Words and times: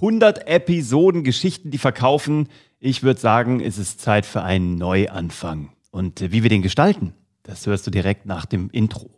100 0.00 0.48
Episoden, 0.48 1.24
Geschichten, 1.24 1.70
die 1.70 1.76
verkaufen. 1.76 2.48
Ich 2.78 3.02
würde 3.02 3.20
sagen, 3.20 3.60
es 3.60 3.76
ist 3.76 4.00
Zeit 4.00 4.24
für 4.24 4.40
einen 4.40 4.76
Neuanfang. 4.76 5.72
Und 5.90 6.22
äh, 6.22 6.32
wie 6.32 6.42
wir 6.42 6.48
den 6.48 6.62
gestalten, 6.62 7.12
das 7.42 7.66
hörst 7.66 7.86
du 7.86 7.90
direkt 7.90 8.24
nach 8.24 8.46
dem 8.46 8.70
Intro. 8.70 9.10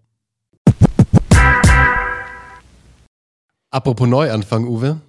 Apropos 3.70 4.08
Neuanfang, 4.08 4.66
Uwe. 4.66 5.00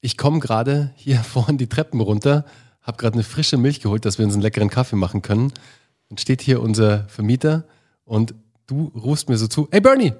Ich 0.00 0.16
komme 0.16 0.38
gerade 0.38 0.92
hier 0.94 1.16
vorne 1.24 1.58
die 1.58 1.66
Treppen 1.66 2.00
runter, 2.00 2.44
habe 2.80 2.96
gerade 2.96 3.14
eine 3.14 3.24
frische 3.24 3.56
Milch 3.56 3.80
geholt, 3.80 4.04
dass 4.04 4.18
wir 4.18 4.24
uns 4.24 4.34
einen 4.34 4.42
leckeren 4.42 4.70
Kaffee 4.70 4.94
machen 4.94 5.20
können. 5.20 5.52
Dann 6.08 6.18
steht 6.18 6.42
hier 6.42 6.62
unser 6.62 7.08
Vermieter 7.08 7.64
und 8.04 8.36
du 8.68 8.92
rufst 8.94 9.28
mir 9.28 9.36
so 9.36 9.48
zu, 9.48 9.66
hey 9.72 9.80
Bernie, 9.80 10.12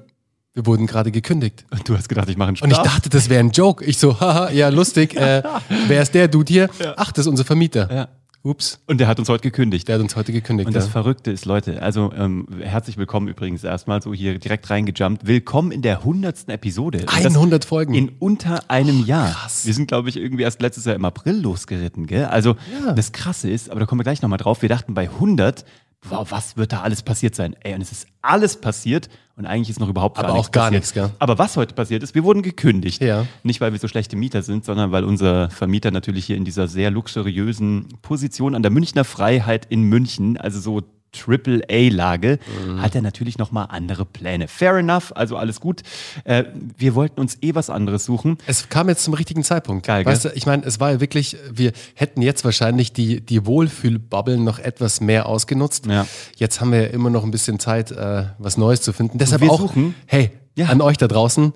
wir 0.57 0.64
wurden 0.64 0.86
gerade 0.86 1.12
gekündigt. 1.12 1.66
Und 1.70 1.86
du 1.86 1.96
hast 1.96 2.09
gedacht, 2.09 2.30
ich 2.30 2.39
mache 2.39 2.48
einen 2.48 2.57
Und 2.62 2.70
ich 2.70 2.79
dachte, 2.79 3.11
das 3.11 3.29
wäre 3.29 3.41
ein 3.41 3.50
Joke. 3.50 3.84
Ich 3.84 3.98
so, 3.98 4.18
haha, 4.18 4.50
ja, 4.50 4.71
lustig. 4.71 5.14
Äh, 5.27 5.43
wer 5.89 6.02
ist 6.02 6.14
der 6.14 6.29
Dude 6.29 6.53
hier? 6.53 6.71
Ja. 6.79 6.94
Ach, 6.96 7.11
das 7.11 7.26
ist 7.26 7.31
unser 7.31 7.44
Vermieter. 7.44 7.93
Ja. 7.93 8.08
Ups, 8.43 8.79
Und 8.86 8.98
der 9.00 9.08
hat 9.08 9.18
uns 9.18 9.29
heute 9.29 9.43
gekündigt. 9.43 9.89
der 9.89 9.96
hat 9.96 10.03
uns 10.03 10.14
heute 10.14 10.31
gekündigt. 10.32 10.68
Und 10.68 10.76
das 10.76 10.84
ja. 10.84 10.90
Verrückte 10.93 11.32
ist, 11.32 11.46
Leute, 11.46 11.82
also 11.82 12.12
ähm, 12.17 12.46
herzlich 12.61 12.96
willkommen 12.96 13.26
übrigens 13.26 13.64
erstmal 13.64 14.00
so 14.00 14.14
hier 14.14 14.39
direkt 14.39 14.71
reingejumpt. 14.71 15.26
Willkommen 15.26 15.72
in 15.72 15.82
der 15.82 16.04
hundertsten 16.04 16.54
Episode. 16.54 17.00
Und 17.00 17.25
das 17.25 17.34
100 17.34 17.64
Folgen. 17.64 17.95
In 17.95 18.11
unter 18.20 18.70
einem 18.70 19.04
Jahr. 19.04 19.31
krass. 19.32 19.67
Wir 19.67 19.75
sind, 19.75 19.89
glaube 19.89 20.09
ich, 20.11 20.17
irgendwie 20.17 20.45
erst 20.45 20.62
letztes 20.62 20.84
Jahr 20.84 20.95
im 20.95 21.04
April 21.04 21.40
losgeritten, 21.40 22.07
gell? 22.07 22.26
Also 22.26 22.57
Ja. 22.84 22.93
das 22.93 23.11
Krasse 23.12 23.50
ist, 23.50 23.68
aber 23.70 23.81
da 23.81 23.86
kommen 23.86 23.98
wir 23.98 24.04
gleich 24.04 24.23
nochmal 24.23 24.39
drauf, 24.39 24.62
wir 24.62 24.68
dachten 24.68 24.95
bei 24.95 25.09
100, 25.11 25.64
wow, 26.03 26.31
was 26.31 26.57
wird 26.57 26.73
da 26.73 26.82
alles 26.82 27.03
passiert 27.03 27.35
sein? 27.35 27.55
Ey, 27.61 27.75
und 27.75 27.81
es 27.81 27.93
ist 27.93 28.07
alles 28.23 28.61
passiert 28.61 29.09
und 29.37 29.46
eigentlich 29.46 29.71
ist 29.71 29.81
noch 29.81 29.89
überhaupt 29.89 30.17
gar 30.17 30.25
Aber 30.25 30.35
nichts 30.35 30.49
auch 30.49 30.53
gar 30.53 30.64
passiert. 30.64 30.82
nichts, 30.82 30.93
gell? 30.95 31.11
Aber 31.18 31.39
was 31.39 31.57
heute 31.57 31.75
passiert 31.75 32.03
ist, 32.03 32.14
wir 32.14 32.25
wurden 32.25 32.42
gekündigt. 32.42 33.03
Ja. 33.03 33.27
Nicht, 33.42 33.61
weil 33.61 33.73
wir 33.73 33.78
so 33.78 33.89
schlechte 33.89 34.17
Mieter 34.17 34.42
sind, 34.42 34.64
sondern 34.64 34.92
weil 34.92 35.05
unser 35.05 35.51
Vermieter 35.51 35.91
natürlich 35.91 36.27
hier 36.27 36.37
in 36.37 36.45
dieser 36.45 36.69
sehr 36.69 36.91
luxuriösen 36.91 37.89
Position 38.03 38.55
an 38.55 38.62
der 38.62 38.70
Münchner 38.70 39.05
Freiheit 39.05 39.67
in 39.67 39.83
München, 39.83 40.37
also 40.37 40.61
so 40.61 40.83
Triple-A-Lage, 41.17 42.39
Mhm. 42.67 42.83
hat 42.83 42.95
er 42.95 43.03
natürlich 43.03 43.39
nochmal 43.39 43.67
andere 43.70 44.05
Pläne. 44.05 44.48
Fair 44.48 44.75
enough, 44.77 45.12
also 45.14 45.36
alles 45.36 45.61
gut. 45.61 45.83
Äh, 46.25 46.45
wir 46.77 46.95
wollten 46.95 47.20
uns 47.20 47.39
eh 47.42 47.55
was 47.55 47.70
anderes 47.70 48.05
suchen. 48.05 48.39
Es 48.47 48.69
kam 48.69 48.89
jetzt 48.89 49.05
zum 49.05 49.14
richtigen 49.14 49.42
Zeitpunkt. 49.45 49.86
Geil, 49.86 50.05
weißt 50.05 50.23
gell? 50.23 50.33
du, 50.33 50.36
ich 50.36 50.47
meine, 50.47 50.64
es 50.64 50.81
war 50.81 50.92
ja 50.92 51.00
wirklich, 51.00 51.36
wir 51.50 51.73
hätten 51.95 52.23
jetzt 52.23 52.45
wahrscheinlich 52.45 52.92
die, 52.92 53.20
die 53.20 53.47
Wohlfühlbubble 53.47 54.36
noch 54.39 54.58
etwas 54.58 55.00
mehr 55.00 55.27
ausgenutzt. 55.27 55.86
Ja. 55.86 56.06
Jetzt 56.36 56.61
haben 56.61 56.73
wir 56.73 56.83
ja 56.83 56.89
immer 56.89 57.11
noch 57.11 57.25
ein 57.25 57.30
bisschen 57.30 57.58
Zeit, 57.58 57.91
äh, 57.91 58.25
was 58.39 58.56
Neues 58.56 58.83
zu 58.83 58.92
finden. 58.92 59.19
Deshalb 59.19 59.42
wir 59.42 59.51
auch, 59.51 59.61
suchen- 59.61 59.95
hey, 60.06 60.30
Ja. 60.56 60.67
an 60.67 60.80
euch 60.80 60.97
da 60.97 61.08
draußen, 61.08 61.53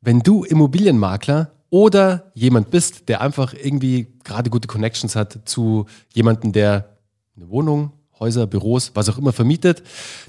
wenn 0.00 0.20
du 0.20 0.44
Immobilienmakler 0.44 1.50
oder 1.70 2.30
jemand 2.34 2.70
bist, 2.70 3.08
der 3.08 3.20
einfach 3.20 3.54
irgendwie 3.54 4.06
gerade 4.24 4.50
gute 4.50 4.68
Connections 4.68 5.16
hat 5.16 5.40
zu 5.46 5.86
jemandem, 6.14 6.52
der 6.52 6.96
eine 7.36 7.48
Wohnung, 7.50 7.92
Häuser, 8.18 8.46
Büros, 8.46 8.92
was 8.94 9.08
auch 9.08 9.18
immer 9.18 9.32
vermietet, 9.32 9.82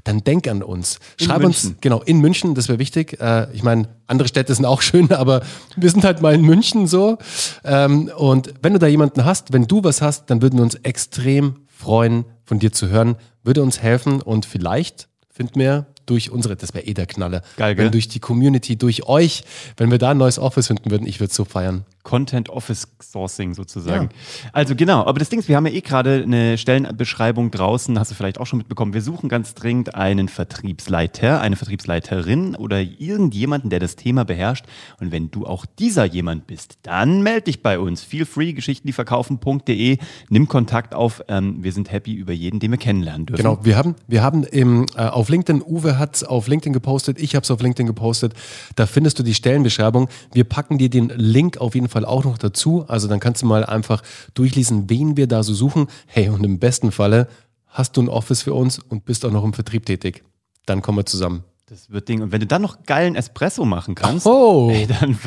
dann 0.03 0.23
denk 0.23 0.47
an 0.47 0.61
uns. 0.61 0.99
Schreib 1.19 1.43
uns, 1.43 1.75
genau, 1.81 2.01
in 2.01 2.19
München, 2.19 2.53
das 2.53 2.67
wäre 2.67 2.79
wichtig. 2.79 3.19
Äh, 3.21 3.47
ich 3.53 3.63
meine, 3.63 3.87
andere 4.07 4.27
Städte 4.27 4.53
sind 4.53 4.65
auch 4.65 4.81
schön, 4.83 5.11
aber 5.11 5.41
wir 5.75 5.89
sind 5.89 6.03
halt 6.03 6.21
mal 6.21 6.33
in 6.33 6.41
München 6.41 6.87
so. 6.87 7.17
Ähm, 7.63 8.11
und 8.17 8.53
wenn 8.61 8.73
du 8.73 8.79
da 8.79 8.87
jemanden 8.87 9.25
hast, 9.25 9.53
wenn 9.53 9.67
du 9.67 9.83
was 9.83 10.01
hast, 10.01 10.29
dann 10.29 10.41
würden 10.41 10.57
wir 10.57 10.63
uns 10.63 10.75
extrem 10.75 11.55
freuen, 11.67 12.25
von 12.43 12.59
dir 12.59 12.71
zu 12.71 12.87
hören. 12.89 13.15
Würde 13.43 13.61
uns 13.61 13.81
helfen 13.81 14.21
und 14.21 14.45
vielleicht 14.45 15.07
finden 15.29 15.59
wir 15.59 15.85
durch 16.07 16.31
unsere, 16.31 16.55
das 16.55 16.73
wäre 16.73 16.85
eh 16.85 16.93
der 16.93 17.05
Knaller, 17.05 17.41
Geil, 17.57 17.75
gell? 17.75 17.85
wenn 17.85 17.91
durch 17.91 18.07
die 18.07 18.19
Community, 18.19 18.77
durch 18.77 19.03
euch, 19.07 19.43
wenn 19.75 19.91
wir 19.91 19.97
da 19.97 20.11
ein 20.11 20.17
neues 20.17 20.39
Office 20.39 20.67
finden 20.67 20.89
würden, 20.89 21.05
ich 21.05 21.19
würde 21.19 21.33
so 21.33 21.45
feiern. 21.45 21.85
Content 22.07 22.47
Office 22.49 22.87
Sourcing 23.01 23.53
sozusagen. 23.53 24.07
Also 24.53 24.77
genau, 24.77 25.05
aber 25.05 25.19
das 25.19 25.27
Ding 25.27 25.39
ist, 25.39 25.49
wir 25.49 25.57
haben 25.57 25.67
ja 25.67 25.73
eh 25.73 25.81
gerade 25.81 26.23
eine 26.23 26.57
Stellenbeschreibung 26.57 27.51
draußen, 27.51 27.99
hast 27.99 28.11
du 28.11 28.15
vielleicht 28.15 28.39
auch 28.39 28.45
schon 28.45 28.59
mitbekommen. 28.59 28.93
Wir 28.93 29.01
suchen 29.01 29.27
ganz 29.27 29.55
dringend 29.55 29.93
einen 29.95 30.29
Vertriebsleiter, 30.29 31.41
eine 31.41 31.57
Vertriebsleiterin 31.57 32.55
oder 32.55 32.79
irgendjemanden, 32.79 33.69
der 33.69 33.81
das 33.81 33.97
Thema 33.97 34.23
beherrscht. 34.23 34.63
Und 35.01 35.11
wenn 35.11 35.31
du 35.31 35.45
auch 35.45 35.65
dieser 35.65 36.05
jemand 36.05 36.47
bist, 36.47 36.77
dann 36.83 37.23
melde 37.23 37.41
dich 37.41 37.61
bei 37.61 37.77
uns. 37.77 38.03
Feel 38.03 38.25
free, 38.25 38.53
Geschichten, 38.53 38.87
die 38.87 38.93
verkaufen.de. 38.93 39.97
Nimm 40.29 40.47
Kontakt 40.47 40.95
auf. 40.95 41.21
Ähm, 41.27 41.61
wir 41.61 41.73
sind 41.73 41.91
happy 41.91 42.13
über 42.13 42.31
jeden, 42.31 42.61
den 42.61 42.71
wir 42.71 42.77
kennenlernen 42.77 43.25
dürfen. 43.25 43.43
Genau, 43.43 43.59
wir 43.65 43.75
haben, 43.75 43.95
wir 44.07 44.23
haben 44.23 44.45
im, 44.45 44.85
äh, 44.95 45.01
auf 45.01 45.27
LinkedIn, 45.27 45.61
Uwe 45.61 45.99
hat 45.99 46.15
es 46.15 46.23
auf 46.23 46.47
LinkedIn 46.47 46.71
gepostet, 46.71 47.21
ich 47.21 47.35
habe 47.35 47.43
es 47.43 47.51
auf 47.51 47.61
LinkedIn 47.61 47.85
gepostet. 47.85 48.33
Da 48.77 48.85
findest 48.85 49.19
du 49.19 49.23
die 49.23 49.33
Stellenbeschreibung. 49.33 50.07
Wir 50.31 50.45
packen 50.45 50.77
dir 50.77 50.89
den 50.89 51.11
Link 51.13 51.57
auf 51.57 51.75
jeden 51.75 51.89
Fall 51.89 51.96
auch 52.05 52.23
noch 52.23 52.37
dazu. 52.37 52.85
Also 52.87 53.07
dann 53.07 53.19
kannst 53.19 53.41
du 53.41 53.45
mal 53.45 53.65
einfach 53.65 54.01
durchlesen, 54.33 54.89
wen 54.89 55.17
wir 55.17 55.27
da 55.27 55.43
so 55.43 55.53
suchen. 55.53 55.87
Hey, 56.05 56.29
und 56.29 56.43
im 56.43 56.59
besten 56.59 56.91
Falle 56.91 57.27
hast 57.67 57.97
du 57.97 58.01
ein 58.01 58.09
Office 58.09 58.41
für 58.41 58.53
uns 58.53 58.79
und 58.79 59.05
bist 59.05 59.25
auch 59.25 59.31
noch 59.31 59.43
im 59.43 59.53
Vertrieb 59.53 59.85
tätig. 59.85 60.23
Dann 60.65 60.81
kommen 60.81 60.97
wir 60.97 61.05
zusammen. 61.05 61.43
Das 61.67 61.89
wird 61.91 62.07
Ding. 62.07 62.21
Und 62.21 62.31
wenn 62.31 62.39
du 62.39 62.47
dann 62.47 62.61
noch 62.61 62.83
geilen 62.85 63.15
Espresso 63.15 63.65
machen 63.65 63.93
kannst, 63.95 64.25
Oh. 64.25 64.69
ey, 64.71 64.87
dann 64.87 65.17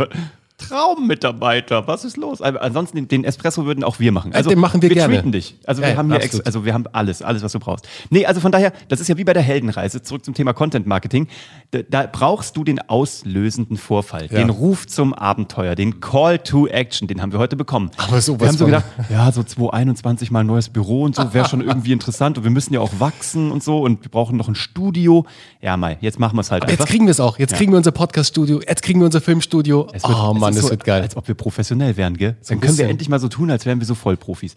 Traummitarbeiter, 0.69 1.87
was 1.87 2.05
ist 2.05 2.17
los? 2.17 2.41
Aber 2.43 2.63
ansonsten 2.63 2.97
den, 2.97 3.09
den 3.09 3.25
Espresso 3.25 3.65
würden 3.67 3.85
auch 3.85 3.99
wir 3.99 4.13
machen. 4.13 4.33
Also 4.35 4.51
den 4.51 4.59
machen 4.59 4.83
wir 4.83 4.89
wir 4.91 4.97
gerne. 4.97 5.15
treaten 5.15 5.33
dich. 5.33 5.57
Also 5.67 5.83
wir 5.83 5.89
Ey, 5.89 5.95
haben 5.97 6.09
hier 6.13 6.23
absolut. 6.23 6.47
also 6.47 6.65
wir 6.65 6.75
haben 6.75 6.85
alles, 6.93 7.23
alles 7.23 7.43
was 7.43 7.53
du 7.53 7.59
brauchst. 7.59 7.89
Nee, 8.11 8.27
also 8.27 8.41
von 8.41 8.53
daher, 8.53 8.73
das 8.89 9.01
ist 9.01 9.09
ja 9.09 9.17
wie 9.17 9.25
bei 9.25 9.33
der 9.33 9.43
Heldenreise, 9.43 10.03
zurück 10.03 10.25
zum 10.25 10.35
Thema 10.35 10.53
Content 10.53 10.87
Marketing. 10.87 11.29
Da, 11.71 11.81
da 11.89 12.07
brauchst 12.11 12.57
du 12.57 12.65
den 12.65 12.81
auslösenden 12.89 13.77
Vorfall, 13.77 14.27
Ja. 14.31 14.39
den 14.39 14.51
Ruf 14.51 14.87
zum 14.87 15.15
Abenteuer, 15.15 15.75
den 15.75 16.01
Call 16.01 16.39
to 16.39 16.67
Action, 16.67 17.09
den 17.09 17.23
haben 17.23 17.33
wir 17.33 17.39
heute 17.39 17.57
bekommen. 17.57 17.91
Aber 17.97 18.21
sowas 18.21 18.41
wir 18.41 18.49
haben 18.49 18.57
so 18.59 18.67
gedacht, 18.67 18.85
ja, 19.09 19.31
so 19.33 19.43
2021 19.43 20.31
mal 20.31 20.41
ein 20.41 20.47
neues 20.47 20.69
Büro 20.69 21.03
und 21.03 21.15
so 21.17 21.33
wäre 21.35 21.49
schon 21.49 21.61
irgendwie 21.61 21.93
interessant 21.93 22.39
und 22.39 22.45
wir 22.45 22.51
müssen 22.51 22.75
ja 22.75 22.81
auch 22.81 22.91
wachsen 22.99 23.51
und 23.53 23.63
so 23.63 23.81
und 23.81 24.03
wir 24.05 24.11
brauchen 24.11 24.37
noch 24.37 24.49
ein 24.49 24.55
Studio. 24.55 25.25
Ja, 25.61 25.77
Mai, 25.77 25.99
jetzt 26.01 26.19
machen 26.19 26.37
wir 26.37 26.41
es 26.41 26.51
halt 26.51 26.65
Jetzt 26.65 26.73
einfach. 26.73 26.87
kriegen 26.87 27.07
wir 27.07 27.11
es 27.13 27.21
auch. 27.21 27.39
Jetzt 27.39 27.53
Ja. 27.53 27.57
kriegen 27.59 27.73
wir 27.73 27.77
unser 27.79 27.93
Podcast-Studio. 27.93 28.61
Jetzt 28.67 28.83
kriegen 28.83 29.01
wir 29.01 29.07
unser 29.07 29.21
Filmstudio. 29.21 29.87
Es 29.93 30.03
wird- 30.03 30.17
oh 30.17 30.33
es 30.35 30.41
Mann, 30.51 30.57
das 30.57 30.65
so, 30.67 30.71
wird 30.71 30.85
geil. 30.85 31.03
Als 31.03 31.17
ob 31.17 31.27
wir 31.29 31.35
professionell 31.35 31.97
wären, 31.97 32.17
gell? 32.17 32.37
Dann 32.49 32.61
können 32.61 32.77
wir 32.79 32.89
endlich 32.89 33.09
mal 33.09 33.19
so 33.19 33.29
tun, 33.29 33.51
als 33.51 33.67
wären 33.67 33.79
wir 33.81 33.87
so 33.87 33.95
Vollprofis. 33.95 34.55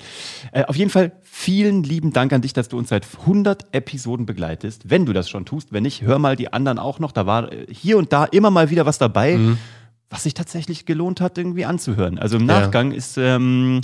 Äh, 0.51 0.63
auf 0.65 0.75
jeden 0.75 0.89
Fall 0.89 1.11
vielen 1.21 1.83
lieben 1.83 2.11
Dank 2.13 2.33
an 2.33 2.41
dich, 2.41 2.53
dass 2.53 2.69
du 2.69 2.77
uns 2.77 2.89
seit 2.89 3.05
100 3.21 3.73
Episoden 3.73 4.25
begleitest. 4.25 4.89
Wenn 4.89 5.05
du 5.05 5.13
das 5.13 5.29
schon 5.29 5.45
tust, 5.45 5.73
wenn 5.73 5.83
nicht, 5.83 6.01
hör 6.01 6.19
mal 6.19 6.35
die 6.35 6.51
anderen 6.53 6.79
auch 6.79 6.99
noch. 6.99 7.11
Da 7.11 7.25
war 7.25 7.51
äh, 7.51 7.65
hier 7.69 7.97
und 7.97 8.13
da 8.13 8.25
immer 8.25 8.51
mal 8.51 8.69
wieder 8.69 8.85
was 8.85 8.97
dabei, 8.97 9.37
Mhm. 9.37 9.57
was 10.09 10.23
sich 10.23 10.33
tatsächlich 10.33 10.85
gelohnt 10.85 11.21
hat, 11.21 11.37
irgendwie 11.37 11.65
anzuhören. 11.65 12.19
Also 12.19 12.37
im 12.37 12.47
Ja. 12.47 12.59
Nachgang 12.61 12.91
ist 12.91 13.17
ähm, 13.17 13.81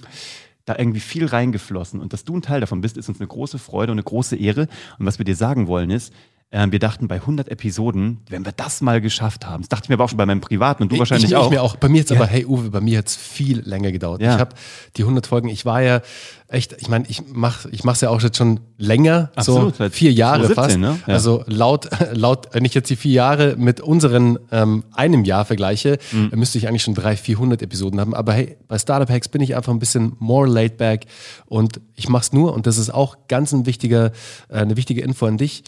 da 0.66 0.76
irgendwie 0.78 1.00
viel 1.00 1.26
reingeflossen. 1.26 2.00
Und 2.00 2.14
dass 2.14 2.24
du 2.26 2.36
ein 2.38 2.42
Teil 2.44 2.62
davon 2.62 2.82
bist, 2.82 2.98
ist 2.98 3.10
uns 3.10 3.20
eine 3.20 3.28
große 3.28 3.58
Freude 3.58 3.92
und 3.92 3.98
eine 3.98 4.04
große 4.04 4.36
Ehre. 4.36 4.68
Und 5.00 5.06
was 5.08 5.18
wir 5.18 5.26
dir 5.26 5.36
sagen 5.36 5.66
wollen 5.68 5.90
ist, 5.90 6.14
ähm, 6.52 6.72
wir 6.72 6.80
dachten 6.80 7.08
bei 7.08 7.16
100 7.18 7.48
Episoden, 7.50 8.22
wenn 8.28 8.44
wir 8.44 8.52
das 8.52 8.82
mal 8.82 9.02
geschafft 9.02 9.46
haben, 9.46 9.62
das 9.62 9.70
dachte 9.70 9.84
ich 9.86 9.90
mir 9.90 9.96
aber 9.96 10.06
auch 10.06 10.10
schon 10.10 10.18
bei 10.18 10.26
meinem 10.26 10.42
Privaten 10.42 10.82
und 10.84 10.92
du 10.92 10.98
wahrscheinlich 10.98 11.30
ich, 11.32 11.36
auch. 11.36 11.46
Ich 11.46 11.52
mir 11.52 11.62
auch. 11.62 11.76
Bei 11.76 11.90
mir 11.90 12.00
jetzt 12.00 12.10
Ja. 12.10 12.18
aber, 12.18 12.26
hey 12.26 12.46
Uwe, 12.46 12.72
bei 12.72 12.82
mir 12.82 12.98
hat 12.98 13.08
es 13.08 13.16
viel 13.16 13.60
länger 13.68 13.92
gedauert. 13.92 14.22
Ja. 14.22 14.34
Ich 14.34 14.40
habe 14.40 14.56
die 14.98 15.04
100 15.04 15.28
Folgen, 15.28 15.48
ich 15.50 15.66
war 15.66 15.82
ja 15.84 16.02
echt, 16.48 16.76
ich 16.80 16.90
meine, 16.90 17.06
ich 17.08 17.22
mache 17.28 17.70
ich 17.70 17.86
es 17.86 18.02
ja 18.02 18.10
auch 18.10 18.20
jetzt 18.22 18.38
schon 18.38 18.62
länger, 18.80 19.30
Absolut, 19.36 19.76
so 19.76 19.90
vier 19.92 20.12
Jahre 20.12 20.48
2017, 20.52 20.56
fast. 20.56 20.98
ne? 20.98 21.04
Ja. 21.06 21.14
Also 21.14 21.44
laut, 21.46 21.88
laut, 22.14 22.48
wenn 22.54 22.66
ich 22.66 22.74
jetzt 22.74 22.90
die 22.90 22.96
vier 22.96 23.12
Jahre 23.14 23.56
mit 23.56 23.80
unseren 23.82 24.40
ähm, 24.52 24.84
einem 24.94 25.26
Jahr 25.26 25.46
vergleiche, 25.46 26.00
Mhm. 26.12 26.32
dann 26.32 26.40
müsste 26.40 26.58
ich 26.58 26.68
eigentlich 26.68 26.82
schon 26.82 26.96
300, 26.96 27.20
400 27.20 27.62
Episoden 27.62 28.00
haben. 28.00 28.16
Aber 28.16 28.34
hey, 28.34 28.58
bei 28.68 28.80
Startup 28.80 29.08
Hacks 29.10 29.28
bin 29.28 29.42
ich 29.42 29.56
einfach 29.56 29.72
ein 29.72 29.78
bisschen 29.80 30.14
more 30.18 30.48
laid 30.48 30.78
back 30.78 31.06
und 31.46 31.80
ich 31.96 32.10
mache 32.10 32.24
es 32.24 32.34
nur, 32.34 32.54
und 32.56 32.66
das 32.66 32.80
ist 32.80 32.90
auch 32.92 33.18
ganz 33.28 33.52
ein 33.52 33.68
wichtiger, 33.68 34.12
äh, 34.50 34.56
eine 34.58 34.76
wichtige 34.78 35.02
Info 35.02 35.28
an 35.28 35.38
dich, 35.38 35.64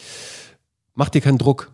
mach 1.01 1.09
dir 1.09 1.19
keinen 1.22 1.39
Druck. 1.39 1.72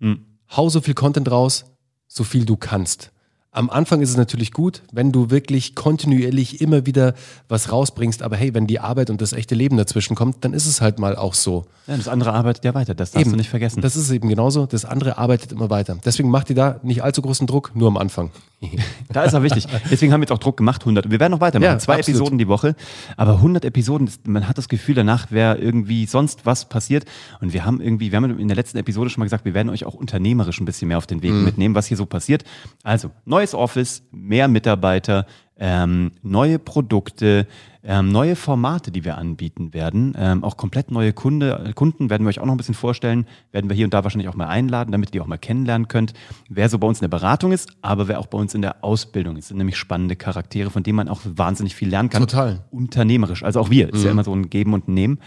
Mhm. 0.00 0.26
Hau 0.54 0.68
so 0.68 0.82
viel 0.82 0.92
Content 0.92 1.30
raus, 1.30 1.64
so 2.08 2.24
viel 2.24 2.44
du 2.44 2.58
kannst. 2.58 3.10
Am 3.56 3.70
Anfang 3.70 4.02
ist 4.02 4.10
es 4.10 4.16
natürlich 4.18 4.52
gut, 4.52 4.82
wenn 4.92 5.12
du 5.12 5.30
wirklich 5.30 5.74
kontinuierlich 5.74 6.60
immer 6.60 6.84
wieder 6.84 7.14
was 7.48 7.72
rausbringst, 7.72 8.22
aber 8.22 8.36
hey, 8.36 8.52
wenn 8.52 8.66
die 8.66 8.80
Arbeit 8.80 9.08
und 9.08 9.22
das 9.22 9.32
echte 9.32 9.54
Leben 9.54 9.78
dazwischen 9.78 10.14
kommt, 10.14 10.44
dann 10.44 10.52
ist 10.52 10.66
es 10.66 10.82
halt 10.82 10.98
mal 10.98 11.16
auch 11.16 11.32
so. 11.32 11.64
Ja, 11.86 11.96
das 11.96 12.06
andere 12.06 12.34
arbeitet 12.34 12.64
ja 12.66 12.74
weiter, 12.74 12.94
das 12.94 13.12
darfst 13.12 13.32
du 13.32 13.36
nicht 13.36 13.48
vergessen. 13.48 13.80
Das 13.80 13.96
ist 13.96 14.10
eben 14.10 14.28
genauso, 14.28 14.66
das 14.66 14.84
andere 14.84 15.16
arbeitet 15.16 15.52
immer 15.52 15.70
weiter. 15.70 15.96
Deswegen 16.04 16.28
mach 16.28 16.44
dir 16.44 16.54
da 16.54 16.80
nicht 16.82 17.02
allzu 17.02 17.22
großen 17.22 17.46
Druck, 17.46 17.72
nur 17.74 17.88
am 17.88 17.96
Anfang. 17.96 18.30
Da 19.12 19.22
ist 19.24 19.32
er 19.34 19.42
wichtig. 19.42 19.66
Deswegen 19.90 20.12
haben 20.12 20.20
wir 20.20 20.24
jetzt 20.24 20.32
auch 20.32 20.38
Druck 20.38 20.56
gemacht, 20.56 20.82
100. 20.82 21.06
Und 21.06 21.10
wir 21.12 21.20
werden 21.20 21.30
noch 21.32 21.40
weitermachen. 21.40 21.72
Ja, 21.74 21.78
Zwei 21.78 21.94
absolut. 21.98 22.18
Episoden 22.20 22.38
die 22.38 22.48
Woche. 22.48 22.74
Aber 23.16 23.34
100 23.36 23.64
Episoden, 23.64 24.10
man 24.26 24.48
hat 24.48 24.58
das 24.58 24.68
Gefühl, 24.68 24.94
danach 24.94 25.30
wäre 25.30 25.56
irgendwie 25.58 26.06
sonst 26.06 26.44
was 26.44 26.68
passiert. 26.68 27.04
Und 27.40 27.52
wir 27.52 27.64
haben 27.64 27.80
irgendwie, 27.80 28.10
wir 28.12 28.16
haben 28.16 28.38
in 28.38 28.48
der 28.48 28.56
letzten 28.56 28.78
Episode 28.78 29.08
schon 29.10 29.20
mal 29.20 29.26
gesagt, 29.26 29.44
wir 29.44 29.54
werden 29.54 29.68
euch 29.70 29.84
auch 29.86 29.94
unternehmerisch 29.94 30.60
ein 30.60 30.64
bisschen 30.64 30.88
mehr 30.88 30.98
auf 30.98 31.06
den 31.06 31.22
Weg 31.22 31.32
Mhm. 31.32 31.44
mitnehmen, 31.44 31.74
was 31.74 31.86
hier 31.86 31.96
so 31.96 32.06
passiert. 32.06 32.44
Also, 32.82 33.10
neues 33.46 33.54
Office, 33.54 34.02
mehr 34.10 34.48
Mitarbeiter, 34.48 35.24
ähm, 35.58 36.10
neue 36.22 36.58
Produkte, 36.58 37.46
ähm, 37.84 38.10
neue 38.10 38.34
Formate, 38.34 38.90
die 38.90 39.04
wir 39.04 39.16
anbieten 39.16 39.72
werden. 39.72 40.14
Ähm, 40.18 40.42
auch 40.42 40.56
komplett 40.56 40.90
neue 40.90 41.12
Kunde, 41.12 41.70
Kunden 41.76 42.10
werden 42.10 42.24
wir 42.24 42.30
euch 42.30 42.40
auch 42.40 42.44
noch 42.44 42.54
ein 42.54 42.56
bisschen 42.58 42.74
vorstellen. 42.74 43.26
Werden 43.52 43.70
wir 43.70 43.76
hier 43.76 43.86
und 43.86 43.94
da 43.94 44.02
wahrscheinlich 44.02 44.28
auch 44.28 44.34
mal 44.34 44.48
einladen, 44.48 44.90
damit 44.90 45.14
ihr 45.14 45.22
auch 45.22 45.26
mal 45.28 45.38
kennenlernen 45.38 45.86
könnt, 45.86 46.12
wer 46.48 46.68
so 46.68 46.78
bei 46.78 46.86
uns 46.88 46.98
in 46.98 47.04
der 47.08 47.16
Beratung 47.16 47.52
ist, 47.52 47.70
aber 47.82 48.08
wer 48.08 48.18
auch 48.18 48.26
bei 48.26 48.36
uns 48.38 48.54
in 48.54 48.62
der 48.62 48.82
Ausbildung 48.84 49.36
ist. 49.36 49.44
Das 49.44 49.48
sind 49.50 49.58
nämlich 49.58 49.76
spannende 49.76 50.16
Charaktere, 50.16 50.70
von 50.70 50.82
denen 50.82 50.96
man 50.96 51.08
auch 51.08 51.20
wahnsinnig 51.24 51.76
viel 51.76 51.88
lernen 51.88 52.10
kann. 52.10 52.20
Total. 52.22 52.64
Unternehmerisch. 52.70 53.44
Also 53.44 53.60
auch 53.60 53.70
wir. 53.70 53.88
Ist 53.94 54.00
ja 54.02 54.06
Mhm. 54.10 54.12
immer 54.16 54.24
so 54.24 54.34
ein 54.34 54.50
Geben 54.50 54.74
und 54.74 54.88
Nehmen. 54.88 55.20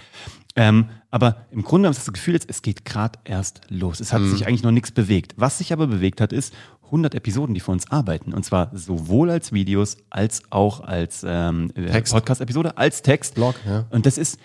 Ähm, 0.56 0.90
aber 1.12 1.46
im 1.52 1.64
Grunde 1.64 1.88
haben 1.88 1.96
wir 1.96 2.00
das 2.04 2.12
Gefühl, 2.12 2.34
jetzt, 2.34 2.50
es 2.50 2.62
geht 2.62 2.84
gerade 2.84 3.18
erst 3.24 3.62
los. 3.70 4.00
Es 4.02 4.12
hat 4.12 4.22
Mhm. 4.22 4.32
sich 4.32 4.46
eigentlich 4.46 4.64
noch 4.64 4.72
nichts 4.72 4.92
bewegt. 4.92 5.34
Was 5.38 5.60
sich 5.60 5.72
aber 5.72 5.88
bewegt 5.88 6.20
hat, 6.20 6.34
ist 6.34 6.54
100 6.90 7.16
Episoden, 7.16 7.54
die 7.54 7.60
für 7.62 7.72
uns 7.72 7.90
arbeiten. 7.92 8.34
Und 8.34 8.44
zwar 8.46 8.70
sowohl 8.74 9.30
als 9.30 9.54
Videos 9.54 9.98
als 10.10 10.44
auch 10.50 10.82
als 10.82 11.26
ähm, 11.28 11.72
Text. 11.74 12.14
Podcast-Episode, 12.14 12.78
als 12.78 13.02
Text. 13.02 13.36
Blog, 13.36 13.56
ja. 13.66 13.86
Und 13.90 14.06
das 14.06 14.18
ist, 14.18 14.40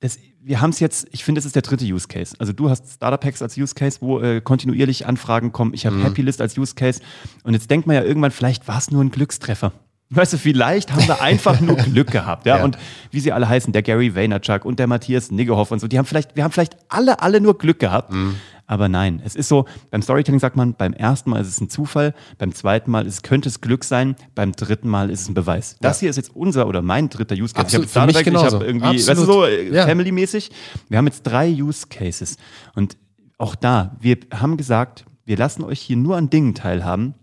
das, 0.00 0.18
wir 0.42 0.60
haben 0.60 0.70
es 0.70 0.80
jetzt, 0.80 1.08
ich 1.12 1.24
finde, 1.24 1.38
das 1.40 1.44
ist 1.46 1.54
der 1.54 1.62
dritte 1.62 1.84
Use 1.84 2.08
Case. 2.08 2.34
Also 2.38 2.52
du 2.52 2.70
hast 2.70 2.90
Startup 2.94 3.20
Packs 3.20 3.42
als 3.42 3.56
Use 3.58 3.74
Case, 3.74 3.98
wo 4.00 4.20
äh, 4.20 4.40
kontinuierlich 4.40 5.06
Anfragen 5.06 5.52
kommen. 5.52 5.74
Ich 5.74 5.84
habe 5.86 5.96
Mhm. 5.96 6.02
Happy 6.04 6.22
List 6.22 6.40
als 6.40 6.56
Use 6.56 6.74
Case. 6.74 7.00
Und 7.44 7.52
jetzt 7.52 7.70
denkt 7.70 7.86
man 7.86 7.96
ja 7.96 8.02
irgendwann, 8.02 8.30
vielleicht 8.30 8.66
war 8.66 8.78
es 8.78 8.90
nur 8.90 9.02
ein 9.04 9.10
Glückstreffer. 9.10 9.72
Weißt 10.12 10.32
du, 10.32 10.38
vielleicht 10.38 10.92
haben 10.92 11.06
wir 11.06 11.20
einfach 11.22 11.60
nur 11.60 11.76
Glück 11.76 12.10
gehabt, 12.10 12.46
ja? 12.46 12.56
Ja. 12.58 12.64
Und 12.64 12.78
wie 13.12 13.20
sie 13.20 13.30
alle 13.32 13.48
heißen, 13.48 13.72
der 13.72 13.82
Gary 13.82 14.14
Vaynerchuk 14.16 14.64
und 14.64 14.78
der 14.78 14.86
Matthias 14.88 15.30
Niggehoff 15.30 15.70
und 15.70 15.78
so, 15.80 15.86
die 15.86 15.98
haben 15.98 16.06
vielleicht, 16.06 16.34
wir 16.34 16.42
haben 16.42 16.50
vielleicht 16.50 16.76
alle, 16.88 17.22
alle 17.22 17.40
nur 17.40 17.56
Glück 17.58 17.78
gehabt. 17.78 18.12
Mhm. 18.12 18.36
Aber 18.70 18.88
nein, 18.88 19.20
es 19.24 19.34
ist 19.34 19.48
so, 19.48 19.64
beim 19.90 20.00
Storytelling 20.00 20.38
sagt 20.38 20.54
man, 20.54 20.74
beim 20.74 20.92
ersten 20.92 21.30
Mal 21.30 21.40
ist 21.40 21.48
es 21.48 21.60
ein 21.60 21.68
Zufall, 21.68 22.14
beim 22.38 22.54
zweiten 22.54 22.92
Mal 22.92 23.04
ist, 23.04 23.24
könnte 23.24 23.48
es 23.48 23.60
Glück 23.60 23.82
sein, 23.82 24.14
beim 24.36 24.52
dritten 24.52 24.88
Mal 24.88 25.10
ist 25.10 25.22
es 25.22 25.28
ein 25.28 25.34
Beweis. 25.34 25.76
Das 25.80 25.96
Ja. 25.96 26.00
hier 26.02 26.10
ist 26.10 26.16
jetzt 26.16 26.36
unser 26.36 26.68
oder 26.68 26.80
mein 26.80 27.08
dritter 27.08 27.34
Use 27.34 27.52
Case. 27.52 27.62
Absolut, 27.66 27.86
ich 27.88 27.96
habe 27.96 28.06
mich 28.06 28.18
ich 28.18 28.24
genauso. 28.24 28.54
habe 28.58 28.64
irgendwie, 28.66 28.86
weißt 28.94 29.08
du, 29.08 29.12
Absolut. 29.12 29.34
so 29.34 29.44
äh, 29.44 29.74
Ja. 29.74 29.86
family-mäßig. 29.88 30.52
Wir 30.88 30.98
haben 30.98 31.06
jetzt 31.08 31.24
drei 31.24 31.50
Use 31.50 31.88
Cases. 31.90 32.36
Und 32.76 32.96
auch 33.38 33.56
da, 33.56 33.96
wir 33.98 34.18
haben 34.32 34.56
gesagt, 34.56 35.04
wir 35.24 35.36
lassen 35.36 35.64
euch 35.64 35.80
hier 35.80 35.96
nur 35.96 36.16
an 36.16 36.30
Dingen 36.30 36.54
teilhaben, 36.54 37.14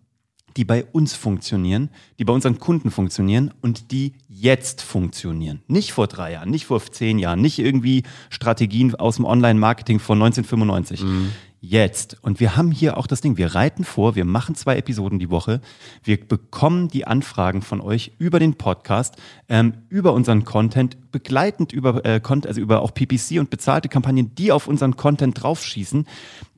die 0.57 0.65
bei 0.65 0.83
uns 0.85 1.13
funktionieren, 1.13 1.89
die 2.19 2.25
bei 2.25 2.33
unseren 2.33 2.57
Kunden 2.57 2.91
funktionieren 2.91 3.53
und 3.61 3.91
die 3.91 4.13
jetzt 4.27 4.81
funktionieren. 4.81 5.61
Nicht 5.67 5.93
vor 5.93 6.07
drei 6.07 6.33
Jahren, 6.33 6.49
nicht 6.49 6.65
vor 6.65 6.81
zehn 6.81 7.19
Jahren, 7.19 7.41
nicht 7.41 7.59
irgendwie 7.59 8.03
Strategien 8.29 8.95
aus 8.95 9.17
dem 9.17 9.25
Online-Marketing 9.25 9.99
von 9.99 10.17
1995. 10.17 11.01
Jetzt. 11.59 12.17
Und 12.21 12.39
wir 12.39 12.55
haben 12.55 12.71
hier 12.71 12.97
auch 12.97 13.07
das 13.07 13.21
Ding, 13.21 13.37
wir 13.37 13.55
reiten 13.55 13.83
vor, 13.83 14.15
wir 14.15 14.25
machen 14.25 14.53
zwei 14.53 14.77
Episoden 14.77 15.17
die 15.17 15.31
Woche, 15.31 15.59
wir 16.03 16.19
bekommen 16.19 16.87
die 16.87 17.07
Anfragen 17.07 17.63
von 17.63 17.81
euch 17.81 18.11
über 18.19 18.39
den 18.39 18.55
Podcast, 18.55 19.15
ähm, 19.49 19.73
über 19.89 20.13
unseren 20.13 20.45
Content, 20.45 21.11
begleitend 21.11 21.73
über, 21.73 22.05
äh, 22.05 22.21
also 22.23 22.61
über 22.61 22.83
auch 22.83 22.93
PPC 22.93 23.39
und 23.39 23.49
bezahlte 23.49 23.89
Kampagnen, 23.89 24.35
die 24.35 24.51
auf 24.51 24.67
unseren 24.67 24.97
Content 24.97 25.41
draufschießen. 25.41 26.05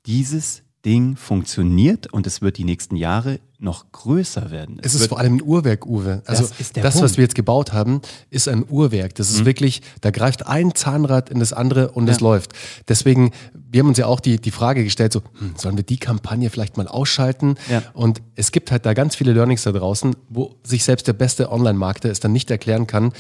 Dieses 0.06 0.64
Ding 0.86 1.16
funktioniert 1.16 2.08
und 2.08 2.28
es 2.28 2.42
wird 2.42 2.58
die 2.58 2.64
nächsten 2.64 2.96
Jahre 2.96 3.40
noch 3.62 3.92
größer 3.92 4.52
werden. 4.52 4.80
Es 4.82 4.94
ist 4.94 5.02
wird, 5.02 5.10
vor 5.10 5.20
allem 5.20 5.36
ein 5.36 5.42
Uhrwerk, 5.42 5.86
Uwe. 5.86 6.22
Also 6.26 6.44
Das 6.44 6.50
das, 6.74 6.96
ist 6.96 7.02
was. 7.02 7.12
Mhm. 7.12 7.18
wir 7.18 7.24
jetzt 7.24 7.36
gebaut 7.36 7.74
haben, 7.74 8.02
ist 8.30 8.48
ein 8.48 8.64
Uhrwerk. 8.70 9.16
Das 9.16 9.30
ist 9.30 9.44
wirklich, 9.44 9.82
da 10.02 10.12
greift 10.12 10.48
ein 10.48 10.74
Zahnrad 10.76 11.30
in 11.30 11.40
das 11.40 11.52
andere 11.52 11.92
und 11.92 12.08
es 12.10 12.18
Ja. 12.20 12.24
läuft. 12.24 12.54
Deswegen, 12.88 13.32
wir 13.54 13.82
haben 13.82 13.90
uns 13.90 13.98
ja 13.98 14.06
auch 14.08 14.22
die, 14.22 14.40
die 14.40 14.52
Frage 14.52 14.84
gestellt, 14.84 15.12
so, 15.12 15.22
hm, 15.40 15.56
sollen 15.58 15.76
wir 15.76 15.84
die 15.84 15.98
Kampagne 15.98 16.50
vielleicht 16.50 16.78
mal 16.78 16.88
ausschalten? 16.88 17.56
Ja. 17.70 17.84
Und 17.94 18.22
es 18.36 18.52
gibt 18.54 18.72
halt 18.72 18.86
da 18.86 18.94
ganz 18.94 19.16
viele 19.16 19.34
Learnings 19.34 19.64
da 19.64 19.74
draußen, 19.74 20.16
wo 20.30 20.56
sich 20.64 20.86
selbst 20.86 21.08
der 21.08 21.14
beste 21.14 21.52
Online-Marketer 21.52 22.10
es 22.10 22.22
dann 22.22 22.32
nicht 22.32 22.50
erklären 22.50 22.88
kann. 22.88 23.12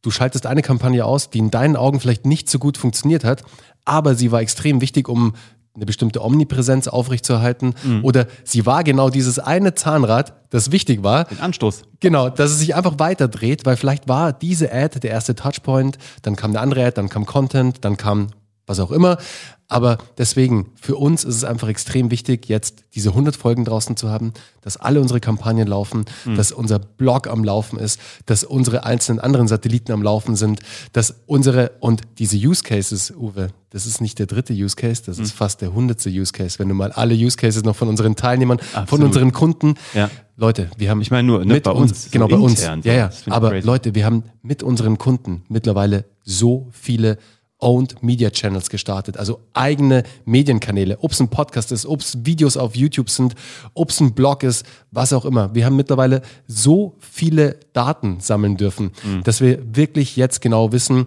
Du 0.00 0.10
schaltest 0.10 0.46
eine 0.46 0.62
Kampagne 0.62 1.04
aus, 1.04 1.28
die 1.30 1.38
in 1.38 1.50
deinen 1.50 1.76
Augen 1.76 2.00
vielleicht 2.00 2.24
nicht 2.26 2.48
so 2.50 2.58
gut 2.58 2.78
funktioniert 2.78 3.24
hat, 3.24 3.42
aber 3.86 4.14
sie 4.14 4.32
war 4.32 4.40
extrem 4.40 4.80
wichtig, 4.80 5.08
um 5.08 5.34
eine 5.74 5.86
bestimmte 5.86 6.22
Omnipräsenz 6.22 6.86
aufrechtzuerhalten. 6.86 7.74
Mhm. 7.82 8.04
Oder 8.04 8.26
sie 8.44 8.64
war 8.64 8.84
genau 8.84 9.10
dieses 9.10 9.38
eine 9.38 9.74
Zahnrad, 9.74 10.34
das 10.50 10.70
wichtig 10.70 11.02
war, 11.02 11.24
den 11.24 11.40
Anstoß. 11.40 11.82
Genau, 12.00 12.28
dass 12.28 12.52
es 12.52 12.60
sich 12.60 12.74
einfach 12.76 12.98
weiter 12.98 13.26
dreht, 13.28 13.66
weil 13.66 13.76
vielleicht 13.76 14.08
war 14.08 14.32
diese 14.32 14.72
Ad 14.72 15.00
der 15.00 15.10
erste 15.10 15.34
Touchpoint, 15.34 15.98
dann 16.22 16.36
kam 16.36 16.50
eine 16.50 16.60
andere 16.60 16.86
Ad, 16.86 16.92
dann 16.96 17.08
kam 17.08 17.26
Content, 17.26 17.84
dann 17.84 17.96
kam 17.96 18.28
was 18.66 18.80
auch 18.80 18.90
immer. 18.90 19.18
Aber 19.66 19.96
deswegen, 20.18 20.72
für 20.80 20.94
uns 20.96 21.24
ist 21.24 21.36
es 21.36 21.44
einfach 21.44 21.68
extrem 21.68 22.10
wichtig, 22.10 22.48
jetzt 22.48 22.84
diese 22.94 23.08
100 23.10 23.34
Folgen 23.34 23.64
draußen 23.64 23.96
zu 23.96 24.10
haben, 24.10 24.34
dass 24.60 24.76
alle 24.76 25.00
unsere 25.00 25.20
Kampagnen 25.20 25.66
laufen, 25.66 26.04
dass 26.36 26.52
unser 26.52 26.78
Blog 26.78 27.26
am 27.26 27.42
Laufen 27.44 27.78
ist, 27.78 27.98
dass 28.26 28.44
unsere 28.44 28.84
einzelnen 28.84 29.20
anderen 29.20 29.48
Satelliten 29.48 29.90
am 29.92 30.02
Laufen 30.02 30.36
sind, 30.36 30.60
dass 30.92 31.14
unsere 31.26 31.72
und 31.80 32.02
diese 32.18 32.36
Use 32.36 32.62
Cases, 32.62 33.10
Uwe, 33.16 33.48
das 33.70 33.86
ist 33.86 34.00
nicht 34.02 34.18
der 34.18 34.26
dritte 34.26 34.52
Use 34.52 34.76
Case, 34.76 35.02
das 35.04 35.18
ist 35.18 35.32
fast 35.32 35.62
der 35.62 35.72
hundertste 35.72 36.10
Use 36.10 36.32
Case, 36.32 36.58
wenn 36.58 36.68
du 36.68 36.74
mal 36.74 36.92
alle 36.92 37.14
Use 37.14 37.36
Cases 37.38 37.64
noch 37.64 37.74
von 37.74 37.88
unseren 37.88 38.16
Teilnehmern, 38.16 38.58
von 38.58 38.82
Absolut. 38.82 39.06
unseren 39.06 39.32
Kunden, 39.32 39.74
Ja. 39.94 40.10
Leute, 40.36 40.68
wir 40.76 40.90
haben 40.90 41.00
Ich 41.00 41.10
meine 41.10 41.26
nur, 41.26 41.44
ne, 41.44 41.54
mit 41.54 41.62
bei 41.64 41.70
uns, 41.70 41.90
uns, 41.92 42.10
genau 42.10 42.28
bei 42.28 42.36
uns, 42.36 42.60
ja, 42.62 42.76
ja. 42.82 43.10
Aber 43.28 43.50
crazy. 43.50 43.66
Leute, 43.66 43.94
wir 43.94 44.04
haben 44.04 44.24
mit 44.42 44.62
unseren 44.62 44.98
Kunden 44.98 45.44
mittlerweile 45.48 46.04
so 46.24 46.68
viele 46.72 47.18
Owned 47.64 48.02
Media 48.02 48.30
Channels 48.30 48.68
gestartet, 48.68 49.16
also 49.16 49.40
eigene 49.54 50.02
Medienkanäle, 50.26 50.98
ob 51.00 51.12
es 51.12 51.20
ein 51.20 51.28
Podcast 51.28 51.72
ist, 51.72 51.86
ob 51.86 52.00
es 52.00 52.24
Videos 52.26 52.56
auf 52.58 52.76
YouTube 52.76 53.08
sind, 53.08 53.34
ob 53.72 53.88
es 53.90 54.00
ein 54.00 54.12
Blog 54.12 54.42
ist, 54.42 54.66
was 54.90 55.12
auch 55.14 55.24
immer. 55.24 55.54
Wir 55.54 55.64
haben 55.64 55.76
mittlerweile 55.76 56.20
so 56.46 56.94
viele 57.00 57.56
Daten 57.72 58.20
sammeln 58.20 58.56
dürfen, 58.58 58.92
Mhm. 59.02 59.22
dass 59.24 59.40
wir 59.40 59.58
wirklich 59.74 60.16
jetzt 60.16 60.40
genau 60.42 60.72
wissen, 60.72 61.06